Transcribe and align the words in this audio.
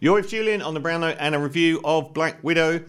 You're 0.00 0.14
with 0.14 0.28
Julian 0.28 0.62
on 0.62 0.74
the 0.74 0.80
Brown 0.80 1.00
Note 1.00 1.16
and 1.18 1.34
a 1.34 1.40
review 1.40 1.80
of 1.82 2.14
Black 2.14 2.44
Widow, 2.44 2.84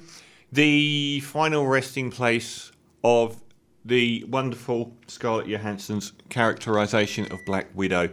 the 0.51 1.21
final 1.21 1.65
resting 1.65 2.11
place 2.11 2.71
of 3.03 3.41
the 3.83 4.23
wonderful 4.25 4.95
Scarlett 5.07 5.47
Johansson's 5.47 6.13
characterization 6.29 7.25
of 7.31 7.43
Black 7.47 7.65
Widow. 7.73 8.09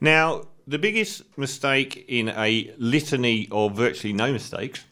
Now, 0.00 0.48
the 0.66 0.80
biggest 0.80 1.22
mistake 1.38 2.04
in 2.08 2.30
a 2.30 2.74
litany 2.76 3.46
of 3.52 3.76
virtually 3.76 4.12
no 4.12 4.32
mistakes 4.32 4.84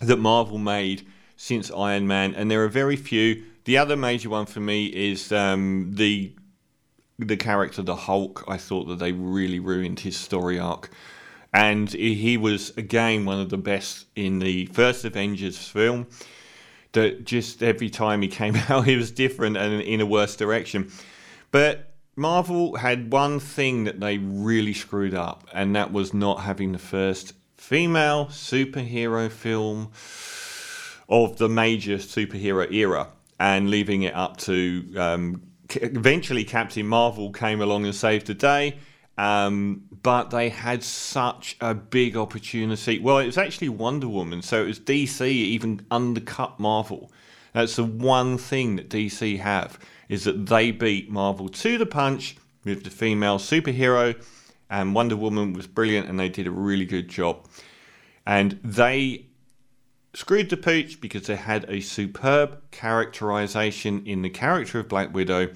that 0.00 0.16
Marvel 0.16 0.56
made 0.56 1.06
since 1.36 1.70
Iron 1.70 2.06
Man, 2.06 2.34
and 2.34 2.50
there 2.50 2.64
are 2.64 2.68
very 2.68 2.96
few. 2.96 3.44
The 3.64 3.76
other 3.76 3.96
major 3.96 4.30
one 4.30 4.46
for 4.46 4.60
me 4.60 4.86
is 4.86 5.30
um, 5.30 5.90
the 5.92 6.32
the 7.18 7.36
character, 7.36 7.82
the 7.82 7.96
Hulk. 7.96 8.44
I 8.48 8.56
thought 8.56 8.84
that 8.84 8.98
they 8.98 9.12
really 9.12 9.60
ruined 9.60 10.00
his 10.00 10.16
story 10.16 10.58
arc, 10.58 10.90
and 11.52 11.90
he 11.90 12.36
was 12.36 12.76
again 12.76 13.24
one 13.24 13.40
of 13.40 13.48
the 13.48 13.58
best 13.58 14.06
in 14.14 14.38
the 14.38 14.66
first 14.66 15.04
Avengers 15.04 15.58
film. 15.58 16.06
That 16.92 17.24
just 17.24 17.62
every 17.62 17.90
time 17.90 18.22
he 18.22 18.28
came 18.28 18.56
out, 18.68 18.86
he 18.86 18.96
was 18.96 19.10
different 19.10 19.56
and 19.56 19.80
in 19.82 20.00
a 20.00 20.06
worse 20.06 20.36
direction. 20.36 20.90
But 21.50 21.92
Marvel 22.16 22.76
had 22.76 23.12
one 23.12 23.38
thing 23.40 23.84
that 23.84 24.00
they 24.00 24.18
really 24.18 24.74
screwed 24.74 25.14
up, 25.14 25.46
and 25.52 25.76
that 25.76 25.92
was 25.92 26.12
not 26.12 26.40
having 26.40 26.72
the 26.72 26.78
first 26.78 27.34
female 27.56 28.26
superhero 28.26 29.30
film 29.30 29.90
of 31.08 31.36
the 31.36 31.48
major 31.48 31.96
superhero 31.96 32.70
era 32.72 33.08
and 33.38 33.70
leaving 33.70 34.02
it 34.02 34.14
up 34.14 34.36
to 34.36 34.84
um, 34.96 35.42
eventually 35.76 36.44
Captain 36.44 36.86
Marvel 36.86 37.30
came 37.32 37.60
along 37.60 37.84
and 37.84 37.94
saved 37.94 38.26
the 38.26 38.34
day. 38.34 38.76
Um, 39.18 39.82
but 40.02 40.30
they 40.30 40.48
had 40.48 40.84
such 40.84 41.56
a 41.60 41.74
big 41.74 42.16
opportunity. 42.16 43.00
Well, 43.00 43.18
it 43.18 43.26
was 43.26 43.36
actually 43.36 43.68
Wonder 43.68 44.08
Woman, 44.08 44.42
so 44.42 44.62
it 44.62 44.66
was 44.66 44.78
DC 44.78 45.26
even 45.26 45.84
undercut 45.90 46.60
Marvel. 46.60 47.10
That's 47.52 47.74
the 47.74 47.84
one 47.84 48.38
thing 48.38 48.76
that 48.76 48.88
DC 48.88 49.40
have 49.40 49.78
is 50.08 50.22
that 50.22 50.46
they 50.46 50.70
beat 50.70 51.10
Marvel 51.10 51.48
to 51.48 51.76
the 51.76 51.84
punch 51.84 52.36
with 52.64 52.84
the 52.84 52.90
female 52.90 53.38
superhero, 53.38 54.14
and 54.70 54.94
Wonder 54.94 55.16
Woman 55.16 55.52
was 55.52 55.66
brilliant, 55.66 56.08
and 56.08 56.20
they 56.20 56.28
did 56.28 56.46
a 56.46 56.52
really 56.52 56.86
good 56.86 57.08
job. 57.08 57.44
And 58.24 58.60
they 58.62 59.26
screwed 60.14 60.48
the 60.48 60.56
pooch 60.56 61.00
because 61.00 61.26
they 61.26 61.36
had 61.36 61.68
a 61.68 61.80
superb 61.80 62.70
characterization 62.70 64.06
in 64.06 64.22
the 64.22 64.30
character 64.30 64.78
of 64.78 64.88
Black 64.88 65.12
Widow, 65.12 65.48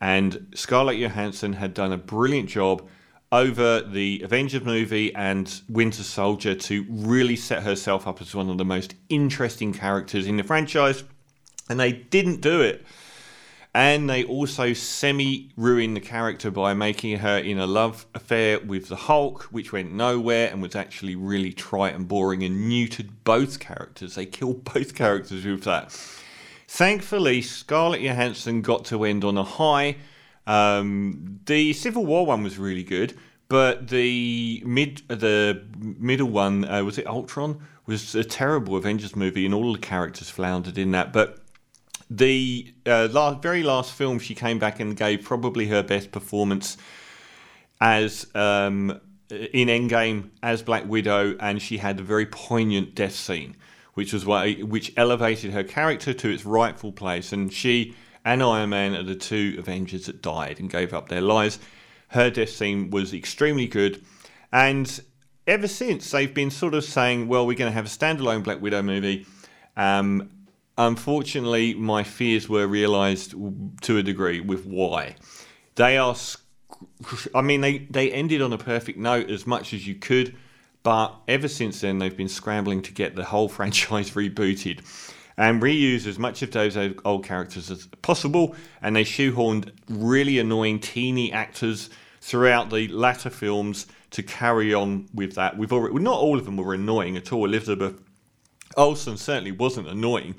and 0.00 0.48
Scarlett 0.56 0.98
Johansson 0.98 1.52
had 1.52 1.74
done 1.74 1.92
a 1.92 1.96
brilliant 1.96 2.48
job 2.48 2.88
over 3.34 3.80
the 3.80 4.22
Avengers 4.22 4.62
movie 4.62 5.12
and 5.12 5.60
Winter 5.68 6.04
Soldier 6.04 6.54
to 6.54 6.86
really 6.88 7.34
set 7.34 7.64
herself 7.64 8.06
up 8.06 8.20
as 8.20 8.32
one 8.32 8.48
of 8.48 8.58
the 8.58 8.64
most 8.64 8.94
interesting 9.08 9.72
characters 9.72 10.28
in 10.28 10.36
the 10.36 10.44
franchise, 10.44 11.02
and 11.68 11.80
they 11.80 11.90
didn't 11.90 12.40
do 12.40 12.60
it. 12.60 12.86
And 13.74 14.08
they 14.08 14.22
also 14.22 14.72
semi 14.72 15.50
ruined 15.56 15.96
the 15.96 16.00
character 16.00 16.52
by 16.52 16.74
making 16.74 17.18
her 17.18 17.38
in 17.38 17.58
a 17.58 17.66
love 17.66 18.06
affair 18.14 18.60
with 18.60 18.86
the 18.86 18.94
Hulk, 18.94 19.42
which 19.50 19.72
went 19.72 19.92
nowhere 19.92 20.48
and 20.52 20.62
was 20.62 20.76
actually 20.76 21.16
really 21.16 21.52
trite 21.52 21.96
and 21.96 22.06
boring 22.06 22.44
and 22.44 22.70
neutered 22.70 23.08
both 23.24 23.58
characters. 23.58 24.14
They 24.14 24.26
killed 24.26 24.62
both 24.72 24.94
characters 24.94 25.44
with 25.44 25.64
that. 25.64 25.90
Thankfully, 26.68 27.42
Scarlett 27.42 28.00
Johansson 28.00 28.62
got 28.62 28.84
to 28.86 29.02
end 29.02 29.24
on 29.24 29.36
a 29.36 29.42
high. 29.42 29.96
Um, 30.46 31.40
the 31.46 31.72
Civil 31.72 32.04
War 32.04 32.26
one 32.26 32.42
was 32.42 32.58
really 32.58 32.82
good, 32.82 33.16
but 33.48 33.88
the 33.88 34.62
mid 34.66 35.02
the 35.08 35.64
middle 35.78 36.28
one 36.28 36.64
uh, 36.64 36.82
was 36.84 36.98
it 36.98 37.06
Ultron 37.06 37.60
was 37.86 38.14
a 38.14 38.24
terrible 38.24 38.76
Avengers 38.76 39.14
movie, 39.14 39.44
and 39.44 39.54
all 39.54 39.72
the 39.72 39.78
characters 39.78 40.30
floundered 40.30 40.78
in 40.78 40.92
that. 40.92 41.12
But 41.12 41.38
the 42.10 42.72
uh, 42.86 43.08
last, 43.10 43.42
very 43.42 43.62
last 43.62 43.92
film, 43.92 44.18
she 44.18 44.34
came 44.34 44.58
back 44.58 44.80
and 44.80 44.96
gave 44.96 45.22
probably 45.22 45.66
her 45.66 45.82
best 45.82 46.12
performance 46.12 46.76
as 47.80 48.26
um, 48.34 49.00
in 49.30 49.68
Endgame 49.68 50.30
as 50.42 50.62
Black 50.62 50.86
Widow, 50.86 51.36
and 51.40 51.60
she 51.60 51.78
had 51.78 52.00
a 52.00 52.02
very 52.02 52.26
poignant 52.26 52.94
death 52.94 53.14
scene, 53.14 53.56
which 53.94 54.12
was 54.12 54.24
why, 54.24 54.54
which 54.54 54.92
elevated 54.96 55.52
her 55.52 55.64
character 55.64 56.12
to 56.14 56.28
its 56.28 56.44
rightful 56.44 56.92
place. 56.92 57.32
And 57.32 57.52
she 57.52 57.94
and 58.24 58.42
Iron 58.42 58.70
Man 58.70 58.94
are 58.94 59.02
the 59.02 59.14
two 59.14 59.56
Avengers 59.58 60.06
that 60.06 60.22
died 60.22 60.58
and 60.58 60.70
gave 60.70 60.94
up 60.94 61.08
their 61.08 61.20
lives. 61.20 61.58
Her 62.08 62.30
death 62.30 62.50
scene 62.50 62.90
was 62.90 63.12
extremely 63.12 63.66
good, 63.66 64.04
and 64.52 65.00
ever 65.46 65.68
since 65.68 66.10
they've 66.10 66.32
been 66.32 66.50
sort 66.50 66.74
of 66.74 66.84
saying, 66.84 67.28
"Well, 67.28 67.46
we're 67.46 67.56
going 67.56 67.70
to 67.70 67.74
have 67.74 67.86
a 67.86 67.88
standalone 67.88 68.42
Black 68.42 68.60
Widow 68.60 68.82
movie." 68.82 69.26
Um, 69.76 70.30
unfortunately, 70.78 71.74
my 71.74 72.02
fears 72.02 72.48
were 72.48 72.66
realised 72.66 73.34
to 73.82 73.98
a 73.98 74.02
degree 74.02 74.40
with 74.40 74.64
why. 74.64 75.16
They 75.74 75.98
are, 75.98 76.14
I 77.34 77.42
mean, 77.42 77.60
they, 77.60 77.78
they 77.78 78.12
ended 78.12 78.40
on 78.42 78.52
a 78.52 78.58
perfect 78.58 78.98
note 78.98 79.30
as 79.30 79.46
much 79.46 79.74
as 79.74 79.86
you 79.86 79.96
could, 79.96 80.36
but 80.82 81.14
ever 81.26 81.48
since 81.48 81.80
then, 81.80 81.98
they've 81.98 82.16
been 82.16 82.28
scrambling 82.28 82.82
to 82.82 82.92
get 82.92 83.16
the 83.16 83.24
whole 83.24 83.48
franchise 83.58 84.10
rebooted 84.12 84.80
and 85.36 85.60
reuse 85.60 86.06
as 86.06 86.18
much 86.18 86.42
of 86.42 86.50
those 86.50 86.76
old 87.04 87.24
characters 87.24 87.70
as 87.70 87.86
possible. 88.02 88.54
And 88.82 88.94
they 88.96 89.04
shoehorned 89.04 89.72
really 89.88 90.38
annoying 90.38 90.80
teeny 90.80 91.32
actors 91.32 91.90
throughout 92.20 92.70
the 92.70 92.88
latter 92.88 93.30
films 93.30 93.86
to 94.10 94.22
carry 94.22 94.72
on 94.72 95.08
with 95.12 95.34
that. 95.34 95.58
We've 95.58 95.72
already, 95.72 95.98
not 95.98 96.18
all 96.18 96.38
of 96.38 96.44
them 96.44 96.56
were 96.56 96.74
annoying 96.74 97.16
at 97.16 97.32
all. 97.32 97.44
Elizabeth 97.44 98.00
Olsen 98.76 99.16
certainly 99.16 99.52
wasn't 99.52 99.88
annoying, 99.88 100.36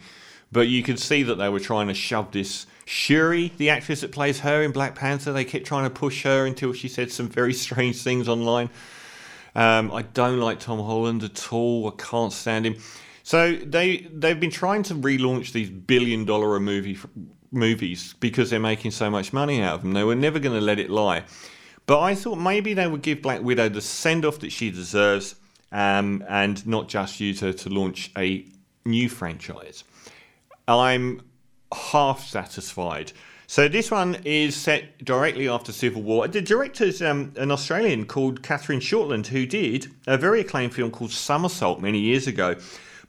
but 0.52 0.68
you 0.68 0.82
could 0.82 1.00
see 1.00 1.24
that 1.24 1.36
they 1.36 1.50
were 1.50 1.60
trying 1.60 1.88
to 1.88 1.94
shove 1.94 2.32
this. 2.32 2.66
Shuri, 2.86 3.52
the 3.58 3.70
actress 3.70 4.02
that 4.02 4.12
plays 4.12 4.40
her 4.40 4.62
in 4.62 4.72
Black 4.72 4.96
Panther, 4.96 5.34
they 5.34 5.44
kept 5.44 5.66
trying 5.66 5.84
to 5.84 5.90
push 5.90 6.24
her 6.24 6.46
until 6.46 6.72
she 6.72 6.88
said 6.88 7.12
some 7.12 7.28
very 7.28 7.54
strange 7.54 8.02
things 8.02 8.30
online. 8.30 8.70
Um, 9.56 9.92
I 9.92 10.04
don't 10.04 10.40
like 10.40 10.60
Tom 10.60 10.80
Holland 10.80 11.24
at 11.24 11.52
all. 11.52 11.88
I 11.88 12.02
can't 12.02 12.34
stand 12.34 12.66
him. 12.66 12.76
So 13.26 13.56
they 13.56 14.08
they've 14.14 14.40
been 14.40 14.52
trying 14.52 14.84
to 14.84 14.94
relaunch 14.94 15.52
these 15.52 15.72
billion 15.72 16.26
dollar 16.26 16.56
a 16.56 16.60
movie 16.60 16.96
movies 17.50 18.14
because 18.20 18.52
they're 18.52 18.60
making 18.60 18.92
so 18.92 19.10
much 19.10 19.34
money 19.34 19.64
out 19.64 19.74
of 19.74 19.82
them. 19.82 19.94
They 19.94 20.04
were 20.04 20.14
never 20.14 20.38
going 20.38 20.54
to 20.54 20.64
let 20.64 20.78
it 20.78 20.92
lie. 20.92 21.24
But 21.88 22.02
I 22.02 22.14
thought 22.14 22.36
maybe 22.36 22.76
they 22.76 22.86
would 22.86 23.02
give 23.02 23.24
Black 23.24 23.42
Widow 23.42 23.70
the 23.70 23.82
send 23.82 24.26
off 24.26 24.38
that 24.42 24.52
she 24.52 24.70
deserves, 24.70 25.34
um, 25.72 26.24
and 26.30 26.66
not 26.68 26.88
just 26.88 27.20
use 27.20 27.40
her 27.40 27.52
to 27.52 27.70
launch 27.70 28.12
a 28.16 28.46
new 28.86 29.10
franchise. 29.10 29.84
I'm 30.68 31.24
half 31.74 32.28
satisfied. 32.28 33.12
So 33.48 33.68
this 33.68 33.90
one 33.90 34.18
is 34.24 34.56
set 34.56 35.04
directly 35.04 35.50
after 35.50 35.72
Civil 35.72 36.04
War. 36.04 36.28
The 36.28 36.42
director's 36.42 37.02
um, 37.02 37.34
an 37.38 37.50
Australian 37.50 38.06
called 38.06 38.44
Catherine 38.44 38.82
Shortland, 38.82 39.26
who 39.28 39.48
did 39.48 39.88
a 40.06 40.16
very 40.16 40.42
acclaimed 40.42 40.76
film 40.76 40.92
called 40.92 41.12
Somersault 41.12 41.82
many 41.82 41.98
years 41.98 42.28
ago. 42.28 42.56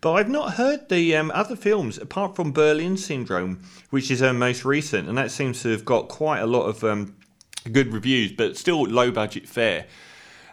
But 0.01 0.13
I've 0.13 0.29
not 0.29 0.55
heard 0.55 0.89
the 0.89 1.17
um, 1.17 1.31
other 1.35 1.57
films 1.57 1.99
apart 1.99 2.37
from 2.37 2.53
Berlin 2.53 2.97
Syndrome, 2.97 3.63
which 3.91 4.11
is 4.11 4.21
her 4.21 4.33
most 4.33 4.65
recent, 4.65 5.09
and 5.09 5.17
that 5.17 5.31
seems 5.31 5.63
to 5.63 5.71
have 5.71 5.85
got 5.85 6.09
quite 6.09 6.41
a 6.41 6.47
lot 6.47 6.67
of 6.67 6.85
um, 6.85 7.17
good 7.73 7.93
reviews, 7.93 8.33
but 8.33 8.57
still 8.57 8.83
low 8.83 9.11
budget 9.11 9.49
fare. 9.49 9.87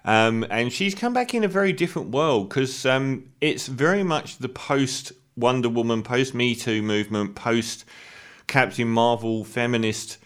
Um, 0.05 0.45
and 0.49 0.71
she's 0.71 0.95
come 0.95 1.13
back 1.13 1.33
in 1.33 1.43
a 1.43 1.47
very 1.47 1.71
different 1.71 2.09
world 2.09 2.49
because 2.49 2.85
um, 2.85 3.31
it's 3.39 3.67
very 3.67 4.03
much 4.03 4.37
the 4.37 4.49
post 4.49 5.13
Wonder 5.35 5.69
Woman, 5.69 6.03
post 6.03 6.33
Me 6.33 6.55
Too 6.55 6.81
movement, 6.81 7.35
post 7.35 7.85
Captain 8.47 8.87
Marvel 8.87 9.43
feminist 9.43 10.17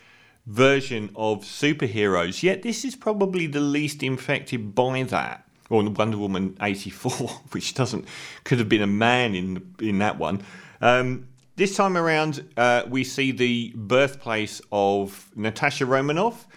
version 0.46 1.12
of 1.16 1.44
superheroes. 1.44 2.44
Yet 2.44 2.62
this 2.62 2.84
is 2.84 2.96
probably 2.96 3.48
the 3.48 3.60
least 3.60 4.04
infected 4.04 4.74
by 4.74 5.04
that. 5.04 5.47
Or 5.70 5.84
Wonder 5.84 6.18
Woman 6.18 6.58
eighty 6.62 6.90
four, 6.90 7.30
which 7.52 7.74
doesn't 7.74 8.06
could 8.44 8.60
have 8.60 8.70
been 8.70 8.82
a 8.82 8.88
man 8.88 9.36
in 9.36 9.76
in 9.80 10.00
that 10.00 10.18
one. 10.18 10.44
Um, 10.82 11.28
this 11.58 11.76
time 11.76 11.98
around, 11.98 12.48
uh, 12.56 12.84
we 12.88 13.04
see 13.04 13.32
the 13.32 13.74
birthplace 13.76 14.62
of 14.72 15.28
Natasha 15.36 15.88
Romanoff, 15.88 16.48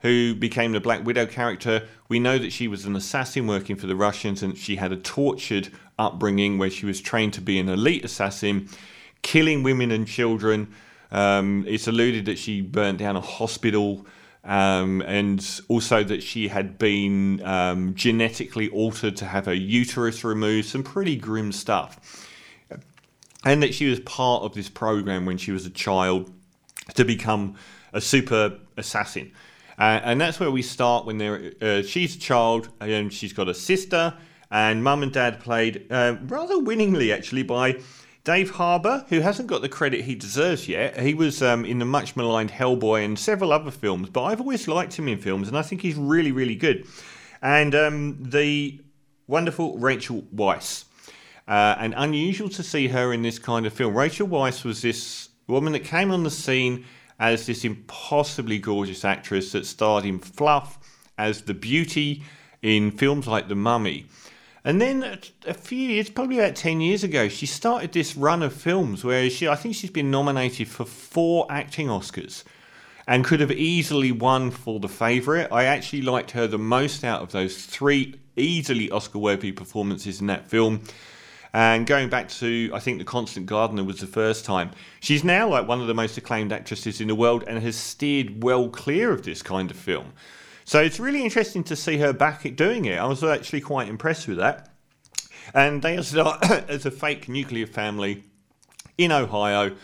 who 0.00 0.34
became 0.34 0.72
the 0.72 0.80
Black 0.80 1.02
Widow 1.02 1.24
character. 1.24 1.88
We 2.08 2.18
know 2.18 2.36
that 2.36 2.52
she 2.52 2.68
was 2.68 2.84
an 2.84 2.94
assassin 2.94 3.46
working 3.46 3.76
for 3.76 3.86
the 3.86 3.96
Russians 3.96 4.42
and 4.42 4.58
she 4.58 4.76
had 4.76 4.92
a 4.92 4.96
tortured 4.96 5.70
upbringing 5.98 6.58
where 6.58 6.68
she 6.68 6.84
was 6.84 7.00
trained 7.00 7.32
to 7.34 7.40
be 7.40 7.58
an 7.58 7.70
elite 7.70 8.04
assassin, 8.04 8.68
killing 9.22 9.62
women 9.62 9.90
and 9.90 10.06
children. 10.06 10.74
Um, 11.10 11.64
it's 11.66 11.88
alluded 11.88 12.26
that 12.26 12.38
she 12.38 12.60
burnt 12.60 12.98
down 12.98 13.16
a 13.16 13.20
hospital. 13.22 14.06
Um, 14.42 15.02
and 15.02 15.60
also 15.68 16.02
that 16.02 16.22
she 16.22 16.48
had 16.48 16.78
been 16.78 17.44
um, 17.44 17.94
genetically 17.94 18.70
altered 18.70 19.16
to 19.16 19.26
have 19.26 19.46
her 19.46 19.54
uterus 19.54 20.24
removed, 20.24 20.68
some 20.68 20.82
pretty 20.82 21.16
grim 21.16 21.52
stuff. 21.52 22.26
And 23.44 23.62
that 23.62 23.74
she 23.74 23.88
was 23.88 24.00
part 24.00 24.42
of 24.42 24.54
this 24.54 24.68
program 24.68 25.26
when 25.26 25.36
she 25.36 25.52
was 25.52 25.66
a 25.66 25.70
child 25.70 26.32
to 26.94 27.04
become 27.04 27.56
a 27.92 28.00
super 28.00 28.58
assassin. 28.76 29.32
Uh, 29.78 30.00
and 30.02 30.20
that's 30.20 30.40
where 30.40 30.50
we 30.50 30.62
start 30.62 31.06
when 31.06 31.18
they're, 31.18 31.52
uh, 31.60 31.82
she's 31.82 32.16
a 32.16 32.18
child, 32.18 32.68
and 32.80 33.12
she's 33.12 33.32
got 33.32 33.48
a 33.48 33.54
sister 33.54 34.14
and 34.50 34.82
Mum 34.82 35.02
and 35.02 35.12
Dad 35.12 35.40
played 35.40 35.86
uh, 35.90 36.16
rather 36.22 36.58
winningly, 36.58 37.12
actually, 37.12 37.44
by 37.44 37.78
Dave 38.30 38.50
Harbour, 38.50 39.04
who 39.08 39.22
hasn't 39.22 39.48
got 39.48 39.60
the 39.60 39.68
credit 39.68 40.04
he 40.04 40.14
deserves 40.14 40.68
yet. 40.68 41.00
He 41.00 41.14
was 41.14 41.42
um, 41.42 41.64
in 41.64 41.80
the 41.80 41.84
much 41.84 42.14
maligned 42.14 42.52
Hellboy 42.52 43.04
and 43.04 43.18
several 43.18 43.52
other 43.52 43.72
films, 43.72 44.08
but 44.08 44.22
I've 44.22 44.40
always 44.40 44.68
liked 44.68 44.96
him 44.96 45.08
in 45.08 45.18
films, 45.18 45.48
and 45.48 45.58
I 45.58 45.62
think 45.62 45.80
he's 45.80 45.96
really, 45.96 46.30
really 46.30 46.54
good. 46.54 46.86
And 47.42 47.74
um, 47.74 48.18
the 48.20 48.80
wonderful 49.26 49.78
Rachel 49.78 50.22
Weisz. 50.32 50.84
Uh, 51.48 51.74
and 51.80 51.92
unusual 51.96 52.48
to 52.50 52.62
see 52.62 52.86
her 52.86 53.12
in 53.12 53.22
this 53.22 53.40
kind 53.40 53.66
of 53.66 53.72
film. 53.72 53.96
Rachel 53.96 54.28
Weisz 54.28 54.64
was 54.64 54.80
this 54.80 55.30
woman 55.48 55.72
that 55.72 55.80
came 55.80 56.12
on 56.12 56.22
the 56.22 56.30
scene 56.30 56.84
as 57.18 57.46
this 57.46 57.64
impossibly 57.64 58.60
gorgeous 58.60 59.04
actress 59.04 59.50
that 59.50 59.66
starred 59.66 60.04
in 60.04 60.20
Fluff 60.20 60.78
as 61.18 61.42
the 61.42 61.54
beauty 61.54 62.22
in 62.62 62.92
films 62.92 63.26
like 63.26 63.48
The 63.48 63.56
Mummy. 63.56 64.06
And 64.64 64.80
then 64.80 65.18
a 65.46 65.54
few 65.54 65.78
years, 65.78 66.10
probably 66.10 66.38
about 66.38 66.54
10 66.54 66.80
years 66.80 67.02
ago, 67.02 67.28
she 67.28 67.46
started 67.46 67.92
this 67.92 68.16
run 68.16 68.42
of 68.42 68.52
films 68.52 69.02
where 69.02 69.30
she, 69.30 69.48
I 69.48 69.56
think 69.56 69.74
she's 69.74 69.90
been 69.90 70.10
nominated 70.10 70.68
for 70.68 70.84
four 70.84 71.46
acting 71.48 71.88
Oscars 71.88 72.44
and 73.06 73.24
could 73.24 73.40
have 73.40 73.50
easily 73.50 74.12
won 74.12 74.50
for 74.50 74.78
The 74.78 74.88
Favourite. 74.88 75.50
I 75.50 75.64
actually 75.64 76.02
liked 76.02 76.32
her 76.32 76.46
the 76.46 76.58
most 76.58 77.04
out 77.04 77.22
of 77.22 77.32
those 77.32 77.64
three 77.64 78.20
easily 78.36 78.90
Oscar 78.90 79.18
worthy 79.18 79.50
performances 79.52 80.20
in 80.20 80.26
that 80.26 80.46
film. 80.46 80.82
And 81.52 81.86
going 81.86 82.10
back 82.10 82.28
to, 82.28 82.70
I 82.72 82.78
think 82.78 82.98
The 82.98 83.04
Constant 83.04 83.46
Gardener 83.46 83.82
was 83.82 84.00
the 84.00 84.06
first 84.06 84.44
time. 84.44 84.70
She's 85.00 85.24
now 85.24 85.48
like 85.48 85.66
one 85.66 85.80
of 85.80 85.86
the 85.86 85.94
most 85.94 86.16
acclaimed 86.16 86.52
actresses 86.52 87.00
in 87.00 87.08
the 87.08 87.14
world 87.14 87.44
and 87.48 87.60
has 87.62 87.76
steered 87.76 88.44
well 88.44 88.68
clear 88.68 89.10
of 89.10 89.24
this 89.24 89.42
kind 89.42 89.70
of 89.70 89.76
film. 89.76 90.12
So 90.70 90.80
it's 90.80 91.00
really 91.00 91.24
interesting 91.24 91.64
to 91.64 91.74
see 91.74 91.98
her 91.98 92.12
back 92.12 92.46
at 92.46 92.54
doing 92.54 92.84
it. 92.84 92.96
I 92.96 93.04
was 93.06 93.24
actually 93.24 93.60
quite 93.60 93.88
impressed 93.88 94.28
with 94.28 94.36
that. 94.36 94.68
And 95.52 95.82
they 95.82 96.00
start 96.02 96.48
as 96.70 96.86
a 96.86 96.92
fake 96.92 97.28
nuclear 97.28 97.66
family 97.66 98.22
in 98.96 99.10
Ohio, 99.10 99.74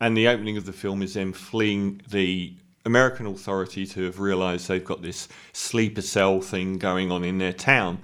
and 0.00 0.16
the 0.16 0.28
opening 0.28 0.56
of 0.56 0.64
the 0.64 0.72
film 0.72 1.02
is 1.02 1.14
them 1.14 1.32
fleeing 1.32 2.02
the 2.08 2.54
American 2.84 3.26
authorities 3.26 3.94
who 3.94 4.04
have 4.04 4.20
realised 4.20 4.68
they've 4.68 4.84
got 4.84 5.02
this 5.02 5.26
sleeper 5.52 6.02
cell 6.02 6.40
thing 6.40 6.78
going 6.78 7.10
on 7.10 7.24
in 7.24 7.38
their 7.38 7.52
town. 7.52 7.98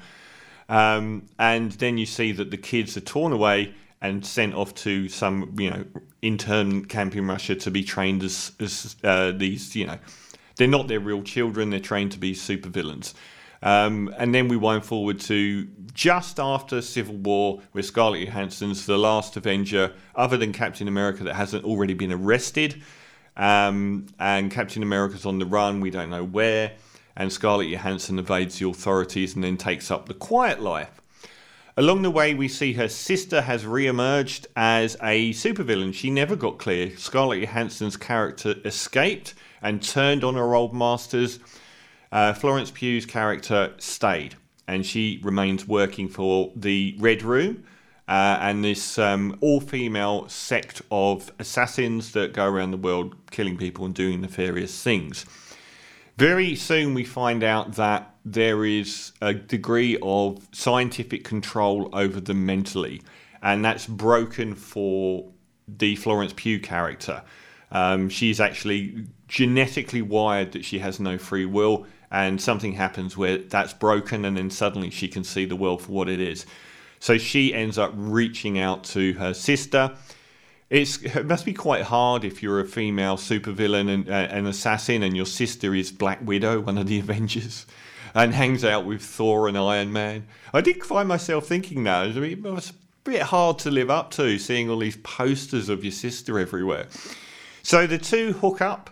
Um, 0.69 1.29
and 1.39 1.71
then 1.71 1.99
you 1.99 2.07
see 2.07 2.33
that 2.33 2.51
the 2.51 2.57
kids 2.57 2.97
are 2.97 3.01
torn 3.01 3.33
away 3.33 3.75
and 4.03 4.27
sent 4.27 4.55
off 4.55 4.75
to 4.75 5.09
some, 5.09 5.55
you 5.57 5.71
know, 5.71 5.85
intern 6.21 6.87
camp 6.87 7.15
in 7.15 7.29
Russia 7.29 7.55
to 7.55 7.71
be 7.71 7.85
trained 7.85 8.25
as, 8.25 8.51
as 8.59 8.97
uh, 9.05 9.31
these, 9.31 9.77
you 9.77 9.87
know, 9.87 9.99
they're 10.57 10.69
not 10.69 10.89
their 10.89 11.01
real 11.01 11.23
children. 11.23 11.71
They're 11.71 11.81
trained 11.81 12.13
to 12.13 12.19
be 12.19 12.35
supervillains. 12.35 13.15
Um, 13.63 14.15
and 14.19 14.35
then 14.35 14.49
we 14.49 14.57
wind 14.57 14.85
forward 14.85 15.21
to 15.21 15.67
just 15.95 16.39
after 16.39 16.83
Civil 16.83 17.17
War, 17.17 17.63
where 17.73 17.83
Scarlett 17.83 18.27
Johansson's 18.27 18.85
the 18.85 18.99
last 18.99 19.37
Avenger, 19.37 19.95
other 20.15 20.37
than 20.37 20.53
Captain 20.53 20.87
America, 20.87 21.25
that 21.25 21.35
hasn't 21.35 21.65
already 21.65 21.95
been 21.95 22.13
arrested. 22.13 22.83
Um, 23.37 24.07
and 24.19 24.51
Captain 24.51 24.83
America's 24.83 25.25
on 25.25 25.39
the 25.39 25.47
run. 25.47 25.81
We 25.81 25.91
don't 25.91 26.11
know 26.11 26.25
where 26.25 26.73
and 27.17 27.33
Scarlett 27.33 27.69
Johansson 27.69 28.19
evades 28.19 28.59
the 28.59 28.69
authorities 28.69 29.35
and 29.35 29.45
then 29.45 29.57
takes 29.57 29.91
up 29.91 30.09
the 30.09 30.15
quiet 30.15 30.61
life. 30.61 31.01
Along 31.77 32.03
the 32.03 32.11
way, 32.11 32.35
we 32.35 32.47
see 32.47 32.75
her 32.75 32.89
sister 32.89 33.43
has 33.43 33.67
re 33.67 33.89
emerged 33.89 34.47
as 34.55 34.97
a 35.03 35.33
supervillain. 35.33 35.93
She 35.93 36.09
never 36.09 36.37
got 36.37 36.59
clear. 36.59 36.97
Scarlett 36.97 37.41
Johansson's 37.41 37.97
character 37.97 38.55
escaped 38.65 39.35
and 39.61 39.83
turned 39.83 40.23
on 40.23 40.37
her 40.37 40.55
old 40.55 40.73
masters. 40.73 41.41
Uh, 42.13 42.33
Florence 42.33 42.71
Pugh's 42.71 43.07
character 43.07 43.75
stayed, 43.79 44.37
and 44.69 44.87
she 44.87 45.19
remains 45.25 45.67
working 45.67 46.09
for 46.09 46.53
the 46.55 46.95
Red 47.01 47.23
Room. 47.23 47.65
Uh, 48.07 48.39
and 48.41 48.65
this 48.65 48.97
um, 48.97 49.37
all 49.41 49.61
female 49.61 50.29
sect 50.29 50.81
of 50.93 51.33
assassins 51.41 52.13
that 52.13 52.33
go 52.33 52.47
around 52.47 52.71
the 52.71 52.77
world 52.77 53.17
killing 53.33 53.57
people 53.57 53.85
and 53.85 53.95
doing 53.95 54.21
nefarious 54.21 54.81
things. 54.81 55.27
Very 56.19 56.55
soon, 56.55 56.95
we 56.95 57.03
find 57.03 57.43
out 57.43 57.73
that 57.75 58.14
there 58.25 58.65
is 58.65 59.13
a 59.21 59.35
degree 59.35 59.99
of 60.03 60.47
scientific 60.53 61.25
control 61.25 61.91
over 61.93 62.21
them 62.21 62.47
mentally, 62.47 63.03
and 63.43 63.65
that's 63.65 63.87
broken 63.87 64.55
for 64.55 65.31
the 65.69 65.97
Florence 65.97 66.33
Pugh 66.35 66.61
character. 66.61 67.23
Um, 67.71 68.09
she's 68.09 68.41
actually 68.41 69.07
genetically 69.29 70.03
wired 70.03 70.53
that 70.53 70.65
she 70.65 70.79
has 70.79 71.01
no 71.01 71.19
free 71.19 71.45
will, 71.45 71.87
and 72.11 72.41
something 72.41 72.73
happens 72.75 73.17
where 73.17 73.39
that's 73.39 73.75
broken, 73.75 74.25
and 74.25 74.37
then 74.37 74.51
suddenly 74.51 74.91
she 74.91 75.09
can 75.09 75.25
see 75.25 75.45
the 75.45 75.57
world 75.57 75.83
for 75.83 75.93
what 75.93 76.09
it 76.09 76.21
is. 76.21 76.47
So 77.01 77.19
she 77.19 77.53
ends 77.53 77.77
up 77.77 77.93
reaching 77.95 78.59
out 78.59 78.85
to 78.85 79.13
her 79.15 79.35
sister 79.35 79.95
it's, 80.71 81.03
it 81.03 81.27
must 81.27 81.45
be 81.45 81.53
quite 81.53 81.83
hard 81.83 82.25
if 82.25 82.43
you're 82.43 82.61
a 82.61 82.67
female 82.67 83.17
supervillain 83.17 83.89
and 83.89 84.09
uh, 84.09 84.13
an 84.13 84.47
assassin, 84.47 85.03
and 85.03 85.17
your 85.17 85.27
sister 85.27 85.75
is 85.75 85.93
Black 85.93 86.21
Widow, 86.27 86.61
one 86.61 86.79
of 86.79 86.87
the 86.87 86.99
Avengers, 87.01 87.67
and 88.15 88.35
hangs 88.35 88.65
out 88.65 88.85
with 88.85 89.03
Thor 89.03 89.49
and 89.49 89.59
Iron 89.59 89.93
Man. 89.93 90.27
I 90.53 90.61
did 90.61 90.83
find 90.85 91.09
myself 91.09 91.47
thinking 91.47 91.83
now, 91.83 92.05
it 92.05 92.43
was 92.43 92.71
a 92.71 92.75
bit 93.05 93.23
hard 93.23 93.59
to 93.61 93.71
live 93.71 93.91
up 93.91 94.11
to, 94.13 94.39
seeing 94.39 94.71
all 94.71 94.79
these 94.79 94.97
posters 94.99 95.69
of 95.69 95.85
your 95.85 95.93
sister 95.93 96.39
everywhere. 96.39 96.87
So 97.63 97.87
the 97.87 97.99
two 97.99 98.33
hook 98.35 98.61
up 98.61 98.91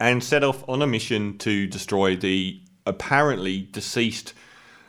and 0.00 0.22
set 0.22 0.42
off 0.42 0.68
on 0.68 0.82
a 0.82 0.86
mission 0.86 1.38
to 1.38 1.66
destroy 1.66 2.16
the 2.16 2.60
apparently 2.86 3.68
deceased 3.70 4.34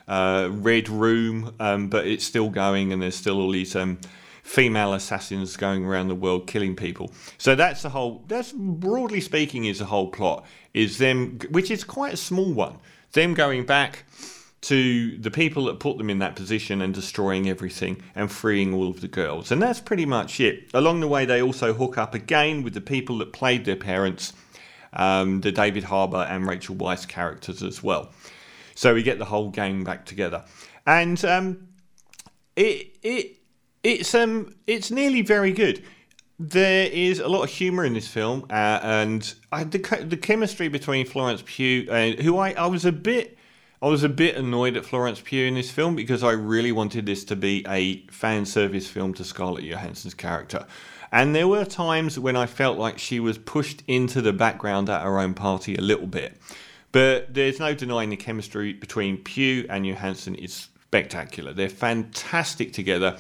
uh, 0.07 0.49
Red 0.51 0.89
Room, 0.89 1.55
um, 1.59 1.87
but 1.87 2.07
it's 2.07 2.25
still 2.25 2.49
going, 2.49 2.91
and 2.91 3.01
there's 3.01 3.15
still 3.15 3.39
all 3.39 3.51
these. 3.51 3.75
Um, 3.75 3.99
female 4.43 4.93
assassins 4.93 5.57
going 5.57 5.85
around 5.85 6.09
the 6.09 6.15
world 6.15 6.45
killing 6.45 6.75
people. 6.75 7.11
So 7.37 7.55
that's 7.55 7.81
the 7.81 7.89
whole. 7.89 8.23
That's 8.27 8.53
broadly 8.55 9.21
speaking 9.21 9.65
is 9.65 9.79
the 9.79 9.85
whole 9.85 10.09
plot. 10.09 10.45
Is 10.73 10.97
them, 10.97 11.39
which 11.49 11.71
is 11.71 11.83
quite 11.83 12.13
a 12.13 12.17
small 12.17 12.53
one. 12.53 12.77
Them 13.13 13.33
going 13.33 13.65
back 13.65 14.05
to 14.61 15.17
the 15.17 15.31
people 15.31 15.65
that 15.65 15.79
put 15.79 15.97
them 15.97 16.09
in 16.09 16.19
that 16.19 16.35
position 16.35 16.81
and 16.81 16.93
destroying 16.93 17.49
everything 17.49 18.01
and 18.15 18.31
freeing 18.31 18.73
all 18.73 18.89
of 18.89 19.01
the 19.01 19.07
girls. 19.07 19.51
And 19.51 19.61
that's 19.61 19.81
pretty 19.81 20.05
much 20.05 20.39
it. 20.39 20.69
Along 20.73 21.01
the 21.01 21.07
way, 21.07 21.25
they 21.25 21.41
also 21.41 21.73
hook 21.73 21.97
up 21.97 22.13
again 22.13 22.63
with 22.63 22.73
the 22.73 22.81
people 22.81 23.17
that 23.17 23.33
played 23.33 23.65
their 23.65 23.75
parents, 23.75 24.31
um, 24.93 25.41
the 25.41 25.51
David 25.51 25.83
Harbour 25.83 26.25
and 26.29 26.47
Rachel 26.47 26.75
Weisz 26.75 27.05
characters 27.07 27.61
as 27.61 27.83
well. 27.83 28.11
So 28.73 28.93
we 28.93 29.03
get 29.03 29.19
the 29.19 29.25
whole 29.25 29.49
gang 29.49 29.83
back 29.83 30.05
together. 30.05 30.45
And 30.87 31.23
um, 31.25 31.67
it, 32.55 32.97
it 33.03 33.37
it's 33.83 34.15
um, 34.15 34.55
it's 34.65 34.89
nearly 34.89 35.21
very 35.21 35.51
good. 35.51 35.83
There 36.39 36.87
is 36.87 37.19
a 37.19 37.27
lot 37.27 37.43
of 37.43 37.49
humour 37.49 37.85
in 37.85 37.93
this 37.93 38.07
film, 38.07 38.45
uh, 38.49 38.79
and 38.81 39.33
I, 39.51 39.65
the 39.65 40.05
the 40.07 40.17
chemistry 40.17 40.67
between 40.67 41.05
Florence 41.05 41.43
Pugh, 41.45 41.87
and 41.91 42.19
who 42.19 42.37
I, 42.37 42.51
I 42.53 42.67
was 42.67 42.85
a 42.85 42.91
bit. 42.91 43.37
I 43.81 43.87
was 43.87 44.03
a 44.03 44.09
bit 44.09 44.37
annoyed 44.37 44.77
at 44.77 44.85
Florence 44.85 45.19
Pugh 45.19 45.45
in 45.45 45.55
this 45.55 45.69
film 45.69 45.93
because 45.97 46.23
I 46.23 46.31
really 46.31 46.71
wanted 46.71 47.05
this 47.05 47.25
to 47.25 47.35
be 47.35 47.65
a 47.67 48.05
fan 48.07 48.45
service 48.45 48.87
film 48.87 49.13
to 49.15 49.25
Scarlett 49.25 49.65
Johansson's 49.65 50.13
character. 50.13 50.65
And 51.11 51.35
there 51.35 51.49
were 51.49 51.65
times 51.65 52.17
when 52.17 52.37
I 52.37 52.45
felt 52.45 52.77
like 52.77 52.97
she 52.97 53.19
was 53.19 53.37
pushed 53.37 53.83
into 53.85 54.21
the 54.21 54.31
background 54.31 54.89
at 54.89 55.03
her 55.03 55.19
own 55.19 55.33
party 55.33 55.75
a 55.75 55.81
little 55.81 56.07
bit. 56.07 56.37
But 56.93 57.33
there's 57.33 57.59
no 57.59 57.75
denying 57.75 58.09
the 58.09 58.15
chemistry 58.15 58.71
between 58.71 59.17
Pugh 59.17 59.65
and 59.69 59.85
Johansson 59.85 60.35
is 60.35 60.53
spectacular. 60.53 61.51
They're 61.51 61.67
fantastic 61.67 62.71
together. 62.71 63.17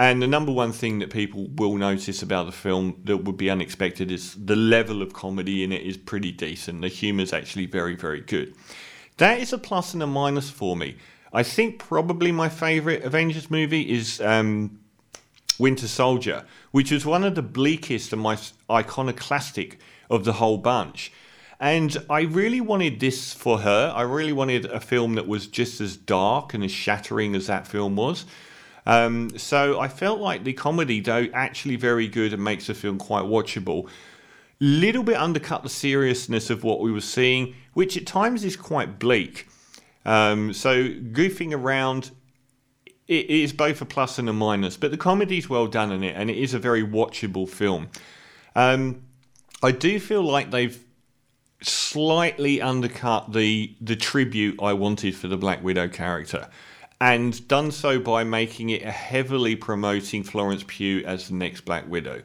And 0.00 0.22
the 0.22 0.26
number 0.26 0.50
one 0.50 0.72
thing 0.72 1.00
that 1.00 1.10
people 1.10 1.48
will 1.56 1.76
notice 1.76 2.22
about 2.22 2.46
the 2.46 2.52
film 2.52 3.02
that 3.04 3.18
would 3.18 3.36
be 3.36 3.50
unexpected 3.50 4.10
is 4.10 4.34
the 4.34 4.56
level 4.56 5.02
of 5.02 5.12
comedy 5.12 5.62
in 5.62 5.72
it 5.72 5.82
is 5.82 5.98
pretty 5.98 6.32
decent. 6.32 6.80
The 6.80 6.88
humour 6.88 7.22
is 7.22 7.34
actually 7.34 7.66
very, 7.66 7.96
very 7.96 8.22
good. 8.22 8.54
That 9.18 9.40
is 9.40 9.52
a 9.52 9.58
plus 9.58 9.92
and 9.92 10.02
a 10.02 10.06
minus 10.06 10.48
for 10.48 10.74
me. 10.74 10.96
I 11.34 11.42
think 11.42 11.78
probably 11.78 12.32
my 12.32 12.48
favourite 12.48 13.02
Avengers 13.02 13.50
movie 13.50 13.92
is 13.92 14.22
um, 14.22 14.80
Winter 15.58 15.86
Soldier, 15.86 16.46
which 16.70 16.90
was 16.90 17.04
one 17.04 17.22
of 17.22 17.34
the 17.34 17.42
bleakest 17.42 18.10
and 18.14 18.22
most 18.22 18.54
iconoclastic 18.70 19.80
of 20.08 20.24
the 20.24 20.32
whole 20.32 20.56
bunch. 20.56 21.12
And 21.60 21.94
I 22.08 22.22
really 22.22 22.62
wanted 22.62 23.00
this 23.00 23.34
for 23.34 23.58
her. 23.58 23.92
I 23.94 24.00
really 24.00 24.32
wanted 24.32 24.64
a 24.64 24.80
film 24.80 25.16
that 25.16 25.28
was 25.28 25.46
just 25.46 25.78
as 25.78 25.98
dark 25.98 26.54
and 26.54 26.64
as 26.64 26.70
shattering 26.70 27.34
as 27.34 27.48
that 27.48 27.68
film 27.68 27.96
was. 27.96 28.24
Um, 28.86 29.36
so 29.38 29.78
I 29.78 29.88
felt 29.88 30.20
like 30.20 30.44
the 30.44 30.52
comedy, 30.52 31.00
though 31.00 31.28
actually 31.34 31.76
very 31.76 32.08
good 32.08 32.32
and 32.32 32.42
makes 32.42 32.66
the 32.66 32.74
film 32.74 32.98
quite 32.98 33.24
watchable, 33.24 33.88
little 34.58 35.02
bit 35.02 35.16
undercut 35.16 35.62
the 35.62 35.68
seriousness 35.68 36.50
of 36.50 36.64
what 36.64 36.80
we 36.80 36.92
were 36.92 37.00
seeing, 37.00 37.54
which 37.74 37.96
at 37.96 38.06
times 38.06 38.44
is 38.44 38.56
quite 38.56 38.98
bleak. 38.98 39.48
Um, 40.04 40.52
so 40.52 40.88
goofing 40.88 41.52
around 41.52 42.10
it 43.06 43.28
is 43.28 43.52
both 43.52 43.80
a 43.80 43.84
plus 43.84 44.18
and 44.18 44.28
a 44.28 44.32
minus, 44.32 44.76
but 44.76 44.92
the 44.92 44.96
comedy 44.96 45.38
is 45.38 45.48
well 45.48 45.66
done 45.66 45.90
in 45.90 46.04
it, 46.04 46.14
and 46.16 46.30
it 46.30 46.38
is 46.38 46.54
a 46.54 46.60
very 46.60 46.84
watchable 46.84 47.48
film. 47.48 47.88
Um, 48.54 49.02
I 49.62 49.72
do 49.72 49.98
feel 49.98 50.22
like 50.22 50.52
they've 50.52 50.82
slightly 51.60 52.62
undercut 52.62 53.32
the 53.32 53.74
the 53.80 53.96
tribute 53.96 54.62
I 54.62 54.72
wanted 54.74 55.16
for 55.16 55.26
the 55.26 55.36
Black 55.36 55.62
Widow 55.62 55.88
character 55.88 56.48
and 57.00 57.46
done 57.48 57.70
so 57.70 57.98
by 57.98 58.24
making 58.24 58.70
it 58.70 58.82
a 58.82 58.90
heavily 58.90 59.56
promoting 59.56 60.22
Florence 60.22 60.64
Pugh 60.66 61.02
as 61.06 61.28
the 61.28 61.34
next 61.34 61.62
Black 61.62 61.88
Widow. 61.88 62.22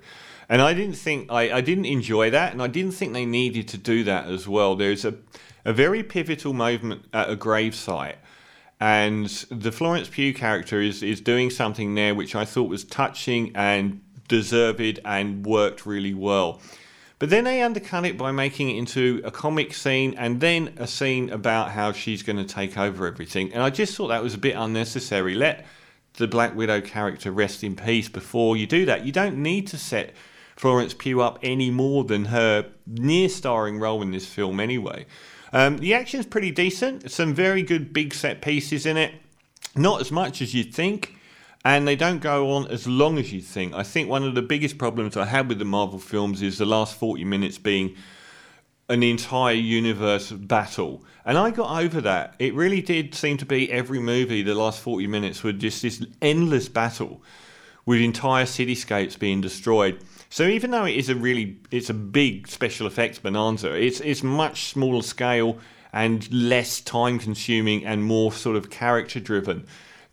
And 0.50 0.62
I 0.62 0.74
didn't 0.74 0.96
think 0.96 1.32
I, 1.32 1.58
I 1.58 1.62
didn't 1.62 1.86
enjoy 1.86 2.30
that, 2.30 2.52
and 2.52 2.62
I 2.62 2.68
didn't 2.68 2.92
think 2.92 3.14
they 3.14 3.26
needed 3.26 3.68
to 3.70 3.78
do 3.78 4.04
that 4.04 4.28
as 4.28 4.48
well. 4.48 4.76
There's 4.76 5.06
a 5.06 5.16
a 5.64 5.74
very 5.74 6.04
pivotal 6.04 6.54
moment 6.54 7.06
at 7.12 7.30
a 7.30 7.36
gravesite, 7.36 8.18
and 8.80 9.28
the 9.50 9.72
Florence 9.72 10.08
Pugh 10.08 10.34
character 10.34 10.82
is 10.82 11.02
is 11.02 11.22
doing 11.22 11.50
something 11.50 11.96
there 11.96 12.14
which 12.14 12.36
I 12.36 12.46
thought 12.46 12.70
was 12.70 12.84
touching 12.84 13.52
and 13.56 14.02
deserved 14.28 15.00
and 15.06 15.46
worked 15.46 15.86
really 15.86 16.14
well. 16.14 16.62
But 17.18 17.30
then 17.30 17.46
they 17.46 17.62
undercut 17.62 18.06
it 18.06 18.18
by 18.18 18.32
making 18.32 18.70
it 18.70 18.78
into 18.78 19.22
a 19.24 19.32
comic 19.32 19.74
scene 19.74 20.16
and 20.18 20.42
then 20.42 20.74
a 20.78 20.86
scene 20.88 21.30
about 21.30 21.72
how 21.72 21.94
she's 21.94 22.24
going 22.24 22.38
to 22.38 22.44
take 22.46 22.78
over 22.78 23.08
everything. 23.08 23.54
And 23.54 23.64
I 23.64 23.70
just 23.70 23.96
thought 23.96 24.10
that 24.10 24.24
was 24.24 24.34
a 24.34 24.38
bit 24.38 24.56
unnecessary. 24.56 25.34
Let 25.34 25.66
the 26.18 26.28
Black 26.28 26.56
Widow 26.56 26.82
character 26.82 27.32
rest 27.32 27.64
in 27.64 27.76
peace 27.76 28.10
before 28.10 28.58
you 28.58 28.68
do 28.68 28.86
that. 28.86 29.06
You 29.06 29.12
don't 29.12 29.38
need 29.38 29.68
to 29.68 29.78
set 29.78 30.14
Florence 30.56 30.94
Pugh 30.94 31.22
up 31.22 31.40
any 31.42 31.70
more 31.70 32.04
than 32.04 32.26
her 32.26 32.70
near 32.86 33.30
starring 33.30 33.80
role 33.80 34.02
in 34.02 34.12
this 34.12 34.28
film 34.28 34.60
anyway. 34.60 35.06
Um, 35.54 35.78
the 35.78 35.94
action's 35.94 36.26
pretty 36.26 36.52
decent. 36.52 37.12
Some 37.12 37.34
very 37.34 37.64
good 37.64 37.94
big 37.94 38.14
set 38.14 38.42
pieces 38.42 38.86
in 38.86 38.98
it. 38.98 39.14
Not 39.76 40.02
as 40.02 40.12
much 40.12 40.42
as 40.42 40.54
you'd 40.54 40.74
think, 40.74 41.16
and 41.66 41.88
they 41.88 41.96
don't 41.96 42.20
go 42.20 42.52
on 42.52 42.68
as 42.68 42.88
long 42.88 43.18
as 43.18 43.34
you'd 43.34 43.44
think. 43.44 43.74
I 43.74 43.82
think 43.82 44.08
one 44.08 44.24
of 44.24 44.36
the 44.36 44.44
biggest 44.44 44.78
problems 44.78 45.18
I 45.18 45.26
had 45.26 45.50
with 45.50 45.58
the 45.58 45.66
Marvel 45.66 45.98
films 45.98 46.44
is 46.44 46.60
the 46.60 46.66
last 46.66 46.96
40 46.96 47.26
minutes 47.26 47.58
being 47.58 47.96
an 48.88 49.02
entire 49.02 49.56
universe 49.56 50.32
battle. 50.32 51.04
And 51.26 51.40
I 51.40 51.50
got 51.50 51.84
over 51.84 52.02
that. 52.02 52.36
It 52.38 52.54
really 52.54 52.84
did 52.84 53.16
seem 53.16 53.38
to 53.38 53.48
be 53.48 53.72
every 53.72 53.98
movie, 53.98 54.44
the 54.44 54.54
last 54.54 54.80
40 54.80 55.08
minutes 55.08 55.44
were 55.44 55.54
just 55.54 55.82
this 55.82 56.06
endless 56.22 56.70
battle 56.70 57.24
with 57.84 58.00
entire 58.00 58.46
cityscapes 58.46 59.18
being 59.18 59.42
destroyed. 59.42 60.00
So 60.30 60.44
even 60.44 60.70
though 60.70 60.86
it 60.86 60.96
is 60.96 61.10
a 61.10 61.16
really 61.16 61.58
it's 61.72 61.90
a 61.90 61.96
big 61.96 62.48
special 62.48 62.86
effects 62.86 63.18
bonanza, 63.18 63.74
it's 63.74 64.02
it's 64.02 64.22
much 64.22 64.66
smaller 64.66 65.02
scale 65.02 65.58
and 65.92 66.32
less 66.32 66.80
time 66.80 67.18
consuming 67.18 67.86
and 67.86 68.04
more 68.04 68.32
sort 68.32 68.56
of 68.56 68.70
character 68.70 69.20
driven 69.20 69.66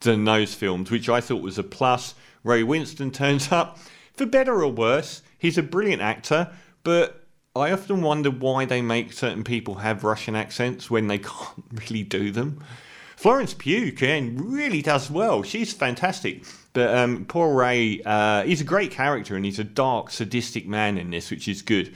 than 0.03 0.25
those 0.25 0.55
films, 0.55 0.91
which 0.91 1.09
I 1.09 1.21
thought 1.21 1.43
was 1.43 1.59
a 1.59 1.63
plus. 1.63 2.15
Ray 2.45 2.63
Winstone 2.63 3.13
turns 3.13 3.51
up 3.53 3.79
for 4.15 4.27
better 4.27 4.63
or 4.63 4.71
worse. 4.71 5.23
He's 5.39 5.59
a 5.59 5.63
brilliant 5.63 6.03
actor, 6.03 6.51
but 6.83 7.25
I 7.55 7.71
often 7.73 8.03
wonder 8.03 8.31
why 8.31 8.65
they 8.65 8.83
make 8.83 9.13
certain 9.13 9.45
people 9.45 9.77
have 9.77 10.05
Russian 10.05 10.35
accents 10.35 10.91
when 10.91 11.07
they 11.09 11.19
can't 11.19 11.65
really 11.73 12.03
do 12.03 12.31
them. 12.31 12.65
Florence 13.17 13.55
Pugh 13.55 13.93
can 13.93 14.37
really 14.37 14.83
does 14.83 15.11
well. 15.11 15.43
She's 15.43 15.73
fantastic. 15.73 16.45
But 16.73 16.93
um, 16.97 17.25
poor 17.27 17.55
Ray, 17.55 18.01
uh, 18.05 18.43
he's 18.45 18.61
a 18.61 18.65
great 18.65 18.91
character 18.91 19.37
and 19.37 19.45
he's 19.45 19.59
a 19.59 19.65
dark, 19.65 20.11
sadistic 20.11 20.67
man 20.67 20.99
in 20.99 21.11
this, 21.11 21.31
which 21.31 21.47
is 21.47 21.63
good. 21.63 21.95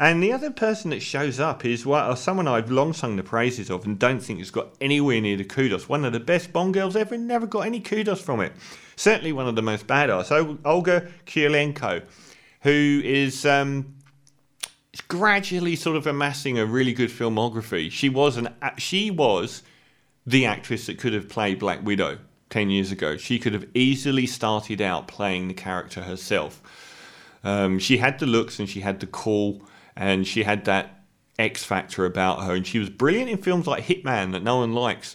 And 0.00 0.22
the 0.22 0.32
other 0.32 0.50
person 0.50 0.92
that 0.92 1.02
shows 1.02 1.38
up 1.38 1.62
is 1.62 1.84
well, 1.84 2.16
someone 2.16 2.48
I've 2.48 2.70
long 2.70 2.94
sung 2.94 3.16
the 3.16 3.22
praises 3.22 3.68
of 3.68 3.84
and 3.84 3.98
don't 3.98 4.20
think 4.20 4.38
has 4.38 4.50
got 4.50 4.74
anywhere 4.80 5.20
near 5.20 5.36
the 5.36 5.44
kudos. 5.44 5.90
One 5.90 6.06
of 6.06 6.14
the 6.14 6.20
best 6.20 6.54
Bond 6.54 6.72
girls 6.72 6.96
ever, 6.96 7.14
and 7.14 7.28
never 7.28 7.46
got 7.46 7.66
any 7.66 7.80
kudos 7.80 8.22
from 8.22 8.40
it. 8.40 8.54
Certainly 8.96 9.32
one 9.32 9.46
of 9.46 9.56
the 9.56 9.62
most 9.62 9.86
badass. 9.86 10.30
Olga 10.64 11.10
Kurylenko, 11.26 12.02
who 12.62 13.02
is 13.04 13.44
um, 13.44 13.94
gradually 15.08 15.76
sort 15.76 15.98
of 15.98 16.06
amassing 16.06 16.58
a 16.58 16.64
really 16.64 16.94
good 16.94 17.10
filmography. 17.10 17.92
She 17.92 18.08
was 18.08 18.38
an 18.38 18.48
she 18.78 19.10
was 19.10 19.62
the 20.26 20.46
actress 20.46 20.86
that 20.86 20.98
could 20.98 21.12
have 21.12 21.28
played 21.28 21.58
Black 21.58 21.84
Widow 21.84 22.20
10 22.48 22.70
years 22.70 22.90
ago. 22.90 23.18
She 23.18 23.38
could 23.38 23.52
have 23.52 23.66
easily 23.74 24.26
started 24.26 24.80
out 24.80 25.08
playing 25.08 25.48
the 25.48 25.54
character 25.54 26.04
herself. 26.04 26.62
Um, 27.44 27.78
she 27.78 27.98
had 27.98 28.18
the 28.18 28.26
looks 28.26 28.58
and 28.58 28.66
she 28.66 28.80
had 28.80 29.00
the 29.00 29.06
call 29.06 29.62
and 30.00 30.26
she 30.26 30.42
had 30.42 30.64
that 30.64 31.04
X 31.38 31.62
factor 31.62 32.06
about 32.06 32.42
her. 32.42 32.54
And 32.54 32.66
she 32.66 32.78
was 32.78 32.88
brilliant 32.88 33.30
in 33.30 33.36
films 33.36 33.66
like 33.66 33.84
Hitman 33.84 34.32
that 34.32 34.42
no 34.42 34.56
one 34.56 34.72
likes. 34.72 35.14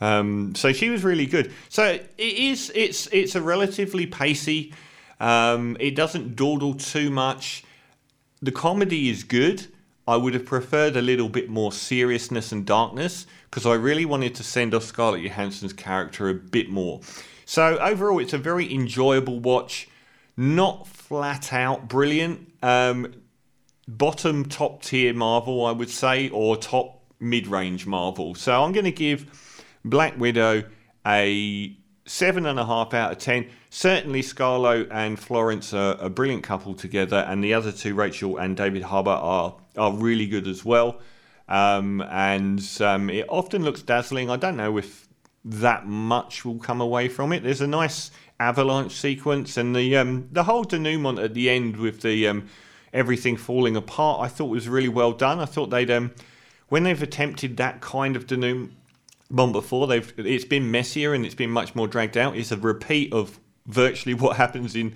Um, 0.00 0.54
so 0.56 0.72
she 0.72 0.88
was 0.88 1.04
really 1.04 1.26
good. 1.26 1.52
So 1.68 1.84
it 1.84 2.10
is. 2.18 2.72
It's 2.74 3.06
it's 3.12 3.36
a 3.36 3.42
relatively 3.42 4.06
pacey. 4.06 4.72
Um, 5.20 5.76
it 5.78 5.94
doesn't 5.94 6.34
dawdle 6.34 6.74
too 6.74 7.10
much. 7.10 7.62
The 8.40 8.50
comedy 8.50 9.10
is 9.10 9.22
good. 9.22 9.68
I 10.08 10.16
would 10.16 10.34
have 10.34 10.46
preferred 10.46 10.96
a 10.96 11.02
little 11.02 11.28
bit 11.28 11.48
more 11.48 11.70
seriousness 11.70 12.50
and 12.50 12.66
darkness 12.66 13.26
because 13.48 13.66
I 13.66 13.74
really 13.74 14.04
wanted 14.04 14.34
to 14.36 14.42
send 14.42 14.74
off 14.74 14.82
Scarlett 14.82 15.22
Johansson's 15.22 15.72
character 15.72 16.28
a 16.28 16.34
bit 16.34 16.68
more. 16.68 17.02
So 17.44 17.78
overall, 17.78 18.18
it's 18.18 18.32
a 18.32 18.38
very 18.38 18.72
enjoyable 18.74 19.38
watch. 19.38 19.88
Not 20.36 20.88
flat 20.88 21.52
out 21.52 21.86
brilliant. 21.86 22.50
Um, 22.62 23.21
bottom 23.88 24.44
top 24.44 24.82
tier 24.82 25.12
Marvel, 25.12 25.66
I 25.66 25.72
would 25.72 25.90
say, 25.90 26.28
or 26.28 26.56
top 26.56 27.02
mid 27.20 27.46
range 27.46 27.86
Marvel. 27.86 28.34
So 28.34 28.62
I'm 28.62 28.72
going 28.72 28.84
to 28.84 28.92
give 28.92 29.26
Black 29.84 30.18
Widow 30.18 30.64
a 31.06 31.76
seven 32.04 32.46
and 32.46 32.58
a 32.58 32.64
half 32.64 32.94
out 32.94 33.12
of 33.12 33.18
ten. 33.18 33.48
Certainly, 33.70 34.22
Scarlo 34.22 34.86
and 34.90 35.18
Florence 35.18 35.72
are 35.72 35.96
a 35.98 36.10
brilliant 36.10 36.42
couple 36.42 36.74
together, 36.74 37.24
and 37.28 37.42
the 37.42 37.54
other 37.54 37.72
two, 37.72 37.94
Rachel 37.94 38.36
and 38.36 38.56
David 38.56 38.82
Harbour, 38.82 39.10
are 39.10 39.56
are 39.76 39.92
really 39.92 40.26
good 40.26 40.46
as 40.46 40.64
well. 40.64 41.00
Um, 41.48 42.02
and 42.02 42.62
um, 42.80 43.10
it 43.10 43.26
often 43.28 43.64
looks 43.64 43.82
dazzling. 43.82 44.30
I 44.30 44.36
don't 44.36 44.56
know 44.56 44.78
if 44.78 45.08
that 45.44 45.86
much 45.86 46.44
will 46.44 46.58
come 46.58 46.80
away 46.80 47.08
from 47.08 47.32
it. 47.32 47.42
There's 47.42 47.60
a 47.60 47.66
nice 47.66 48.10
avalanche 48.38 48.94
sequence, 48.94 49.56
and 49.56 49.74
the 49.74 49.96
um, 49.96 50.28
the 50.32 50.44
whole 50.44 50.64
denouement 50.64 51.18
at 51.18 51.34
the 51.34 51.50
end 51.50 51.76
with 51.76 52.02
the 52.02 52.28
um, 52.28 52.48
everything 52.92 53.36
falling 53.36 53.76
apart. 53.76 54.20
I 54.20 54.28
thought 54.28 54.46
was 54.46 54.68
really 54.68 54.88
well 54.88 55.12
done. 55.12 55.40
I 55.40 55.44
thought 55.44 55.70
they'd 55.70 55.90
um, 55.90 56.12
when 56.68 56.84
they've 56.84 57.02
attempted 57.02 57.56
that 57.58 57.80
kind 57.80 58.16
of 58.16 58.26
denouement 58.26 58.72
before, 59.30 59.86
they've 59.86 60.12
it's 60.16 60.44
been 60.44 60.70
messier 60.70 61.14
and 61.14 61.24
it's 61.24 61.34
been 61.34 61.50
much 61.50 61.74
more 61.74 61.86
dragged 61.86 62.16
out. 62.16 62.36
It's 62.36 62.52
a 62.52 62.56
repeat 62.56 63.12
of 63.12 63.38
virtually 63.66 64.14
what 64.22 64.36
happens 64.36 64.74
in 64.74 64.94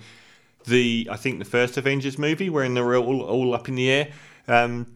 the 0.65 1.07
I 1.11 1.17
think 1.17 1.39
the 1.39 1.45
first 1.45 1.77
Avengers 1.77 2.17
movie, 2.17 2.49
wherein 2.49 2.73
they're 2.73 2.95
all 2.95 3.21
all 3.21 3.53
up 3.53 3.69
in 3.69 3.75
the 3.75 3.89
air. 3.89 4.09
Um, 4.47 4.87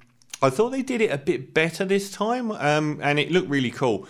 I 0.41 0.49
thought 0.49 0.71
they 0.71 0.81
did 0.81 1.01
it 1.01 1.11
a 1.11 1.17
bit 1.17 1.53
better 1.53 1.85
this 1.85 2.09
time, 2.09 2.51
um, 2.51 2.99
and 3.03 3.19
it 3.19 3.31
looked 3.31 3.49
really 3.49 3.69
cool. 3.69 4.07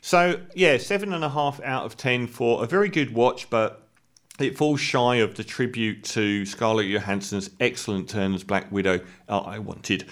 So 0.00 0.40
yeah, 0.54 0.78
seven 0.78 1.12
and 1.12 1.24
a 1.24 1.28
half 1.28 1.60
out 1.62 1.84
of 1.84 1.96
ten 1.96 2.26
for 2.26 2.62
a 2.62 2.66
very 2.66 2.88
good 2.88 3.14
watch, 3.14 3.50
but 3.50 3.81
it 4.38 4.56
falls 4.56 4.80
shy 4.80 5.16
of 5.16 5.34
the 5.34 5.44
tribute 5.44 6.04
to 6.04 6.46
Scarlett 6.46 6.86
Johansson's 6.86 7.50
excellent 7.60 8.08
turn 8.08 8.34
as 8.34 8.42
Black 8.44 8.70
Widow 8.72 9.00
uh, 9.28 9.38
I 9.40 9.58
wanted. 9.58 10.06